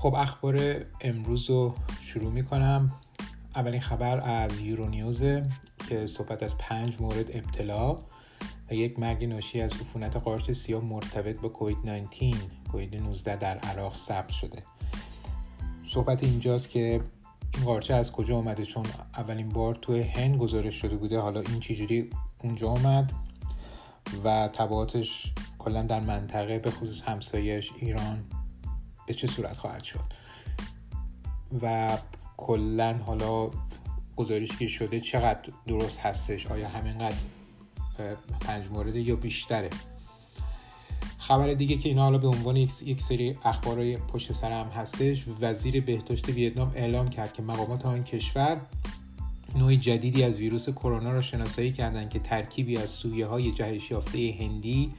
[0.00, 2.92] خب اخبار امروز رو شروع می‌کنم.
[3.56, 5.42] اولین خبر از یورونیوزه
[5.88, 7.96] که صحبت از پنج مورد ابتلا
[8.70, 12.32] و یک مرگ ناشی از عفونت قارچ سیاه مرتبط با کووید 19
[12.72, 14.62] کووید 19 در عراق ثبت شده.
[15.88, 17.00] صحبت اینجاست که
[17.54, 18.84] این قارچه از کجا آمده چون
[19.16, 21.18] اولین بار توی هند گزارش شده بوده.
[21.18, 22.10] حالا این چجوری
[22.44, 23.12] اونجا آمد
[24.24, 28.24] و تبعاتش کلا در منطقه به خصوص همسایش ایران.
[29.10, 30.00] به چه صورت خواهد شد.
[31.62, 31.98] و
[32.36, 33.50] کلا حالا
[34.16, 37.16] گزارش که شده چقدر درست هستش آیا همینقدر
[38.40, 39.70] پنج مورد یا بیشتره.
[41.18, 45.80] خبر دیگه که اینا حالا به عنوان یک سری اخبار پشت سر هم هستش وزیر
[45.80, 48.60] بهداشت ویتنام اعلام کرد که مقامات آن کشور
[49.56, 54.36] نوع جدیدی از ویروس کرونا را شناسایی کردند که ترکیبی از سویه های جهش یافته
[54.40, 54.92] هندی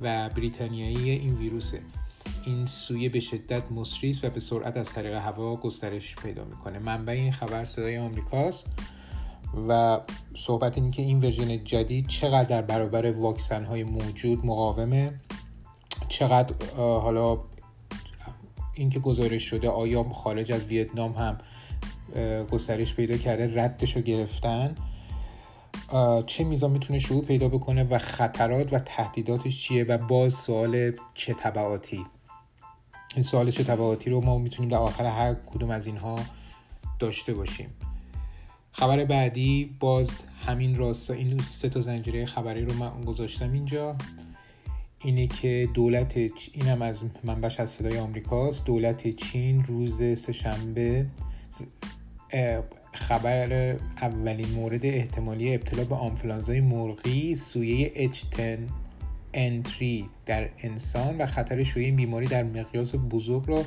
[0.00, 1.80] و بریتانیایی این ویروسه.
[2.48, 6.78] این سویه به شدت مصری و به سرعت از طریق هوا گسترش پیدا می‌کنه.
[6.78, 8.72] منبع این خبر صدای آمریکاست
[9.68, 10.00] و
[10.36, 15.14] صحبت این که این ورژن جدید چقدر در برابر واکسن های موجود مقاومه
[16.08, 17.38] چقدر حالا
[18.74, 21.38] اینکه گزارش شده آیا خارج از ویتنام هم
[22.50, 24.74] گسترش پیدا کرده ردش رو گرفتن
[26.26, 31.34] چه میزان می‌تونه شروع پیدا بکنه و خطرات و تهدیداتش چیه و باز سوال چه
[31.34, 32.06] طبعاتی؟
[33.14, 36.18] این سوال چه طبعاتی رو ما می‌تونیم در آخر هر کدوم از اینها
[36.98, 37.68] داشته باشیم.
[38.72, 40.10] خبر بعدی باز
[40.46, 43.96] همین راستا این سه تا زنجیره خبری رو من گذاشتم اینجا.
[45.04, 46.16] اینه که دولت
[46.52, 48.64] اینم از منبعش از صدای آمریکاست.
[48.64, 51.06] دولت چین روز سهشنبه
[52.92, 58.38] خبر اولین مورد احتمالی ابتلا به آنفلانزای مرغی سویه H10
[59.38, 59.84] N3
[60.26, 63.64] در انسان و خطر شیوع این بیماری در مقیاس بزرگ را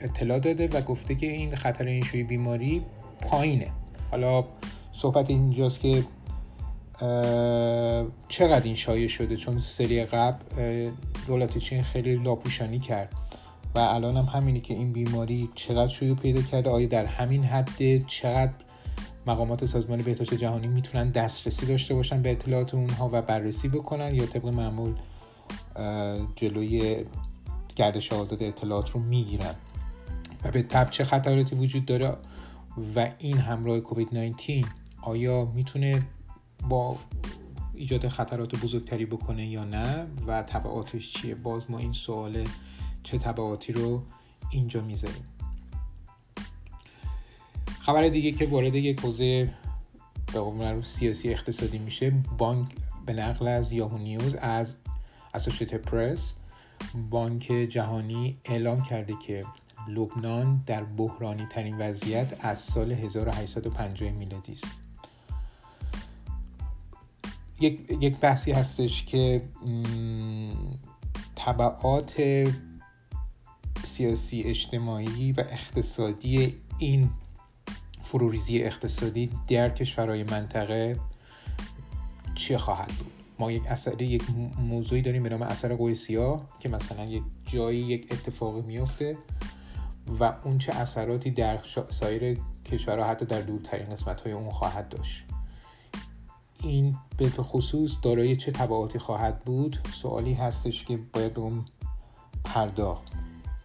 [0.00, 2.82] اطلاع داده و گفته که این خطر این شیوع بیماری
[3.20, 3.68] پایینه.
[4.10, 4.44] حالا
[4.92, 6.04] صحبت اینجاست که
[8.28, 10.90] چقدر این شایع شده؟ چون سری قبل
[11.26, 13.12] دولت چین خیلی لاپوشانی کرد
[13.74, 18.06] و الان هم همینه که این بیماری چقدر شیوع پیدا کرده؟ آیا در همین حد
[18.06, 18.52] چقدر
[19.26, 24.26] مقامات سازمان بهداشت جهانی می‌تونن دسترسی داشته باشن به اطلاعات اونها و بررسی بکنن یا
[24.26, 24.94] طبق معمول
[26.36, 27.04] جلوی
[27.76, 29.54] گردش آزاد اطلاعات رو می‌گیرن.
[30.44, 32.16] و به تب چه خطراتی وجود داره
[32.96, 34.60] و این همراه کووید 19
[35.02, 36.02] آیا می‌تونه
[36.68, 36.96] با
[37.74, 42.44] ایجاد خطرات بزرگتری بکنه یا نه و تبعاتش چیه؟ باز ما این سوال
[43.02, 44.02] چه تبعاتی رو
[44.50, 45.24] اینجا می‌ذاریم.
[47.82, 49.54] خبر دیگه که وارد یک حوزه
[50.32, 52.68] به قول سیاسی اقتصادی میشه بانک
[53.06, 54.74] به نقل از یاهو نیوز از
[55.34, 56.34] اسوشیت پرس
[57.10, 59.40] بانک جهانی اعلام کرده که
[59.88, 64.66] لبنان در بحرانی ترین وضعیت از سال 1850 میلادی است.
[67.60, 69.42] یک،, یک بحثی هستش که
[71.34, 72.22] طبعات
[73.84, 77.10] سیاسی اجتماعی و اقتصادی این
[78.12, 81.00] فروریزی اقتصادی در کشورهای منطقه
[82.34, 84.22] چه خواهد بود؟ ما یک اثر یک
[84.58, 89.18] موضوعی داریم به نام اثر قوی سیاه که مثلا یک جایی یک اتفاقی میفته
[90.20, 91.58] و اون چه اثراتی در
[91.90, 92.38] سایر
[92.72, 95.24] کشورها حتی در دورترین قسمت های اون خواهد داشت.
[96.62, 101.64] این به خصوص دارای چه تبعاتی خواهد بود؟ سوالی هستش که باید به اون
[102.44, 103.12] پرداخت.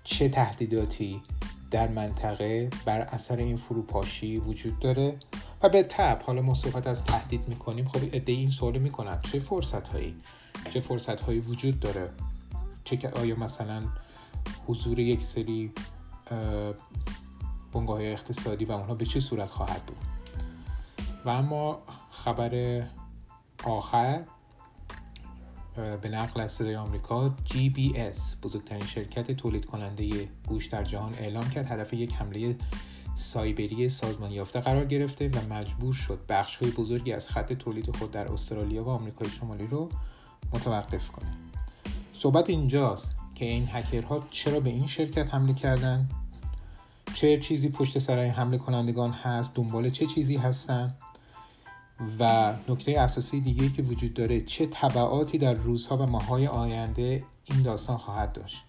[0.03, 1.22] چه تهدیداتی
[1.72, 5.16] در منطقه بر اثر این فروپاشی وجود داره
[5.61, 9.39] و به تب حالا ما صحبت از تهدید می‌کنیم خب ایده این سوال می‌کنن چه
[9.39, 10.16] فرصت هایی
[10.73, 12.09] چه فرصت هایی وجود داره؟
[12.83, 13.83] چه آیا مثلا
[14.67, 15.72] حضور یک سری
[17.73, 19.97] بنگاه اقتصادی و اونها به چه صورت خواهد بود؟
[21.25, 21.79] و اما
[22.11, 22.84] خبر
[23.63, 24.23] آخر
[25.78, 31.72] به نقل از صدای آمریکا GBS بزرگترین شرکت تولید کننده گوش در جهان اعلام کرد
[31.72, 32.56] هدف یک حمله
[33.16, 38.12] سایبری سازمان یافته قرار گرفته و مجبور شد بخش های بزرگی از خط تولید خود
[38.12, 39.90] در استرالیا و آمریکای شمالی رو
[40.53, 41.29] متوقف کنه.
[42.14, 46.09] صحبت اینجاست که این هکرها چرا به این شرکت حمله کردن؟
[47.14, 50.96] چه چیزی پشت سر حمله کنندگان هست؟ دنبال چه چیزی هستن؟
[52.20, 57.61] و نکته اساسی دیگه که وجود داره چه طبعاتی در روزها و ماهای آینده این
[57.61, 58.64] داستان خواهد داشت.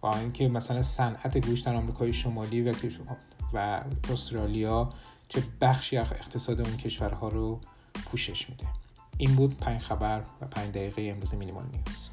[0.00, 2.74] با اینکه مثلا صنعت گوشت در آمریکای شمالی و
[3.52, 4.90] و استرالیا
[5.28, 7.60] چه بخشی از اقتصاد اون کشورها رو
[8.04, 8.66] پوشش میده.
[9.18, 12.10] این بود پنج خبر و پنج دقیقه امروز مینیمال نیوز.